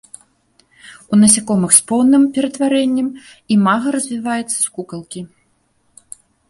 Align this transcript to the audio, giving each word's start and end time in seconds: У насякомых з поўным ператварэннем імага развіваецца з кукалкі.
У 1.11 1.15
насякомых 1.23 1.75
з 1.79 1.85
поўным 1.91 2.25
ператварэннем 2.39 3.07
імага 3.59 3.87
развіваецца 3.99 4.57
з 4.59 4.67
кукалкі. 4.81 5.21